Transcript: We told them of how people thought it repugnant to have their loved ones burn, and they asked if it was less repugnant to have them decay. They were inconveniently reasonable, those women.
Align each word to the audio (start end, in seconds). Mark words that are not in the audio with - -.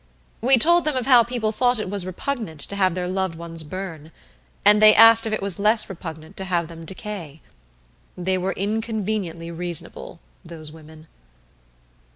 We 0.41 0.57
told 0.57 0.85
them 0.85 0.95
of 0.95 1.05
how 1.05 1.23
people 1.23 1.51
thought 1.51 1.79
it 1.79 1.85
repugnant 1.85 2.59
to 2.61 2.75
have 2.75 2.95
their 2.95 3.07
loved 3.07 3.35
ones 3.35 3.63
burn, 3.63 4.11
and 4.65 4.81
they 4.81 4.95
asked 4.95 5.27
if 5.27 5.31
it 5.31 5.43
was 5.43 5.59
less 5.59 5.87
repugnant 5.87 6.35
to 6.37 6.45
have 6.45 6.67
them 6.69 6.85
decay. 6.85 7.39
They 8.17 8.39
were 8.39 8.53
inconveniently 8.53 9.51
reasonable, 9.51 10.19
those 10.43 10.71
women. 10.71 11.05